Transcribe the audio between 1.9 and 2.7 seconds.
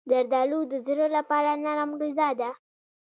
غذا ده.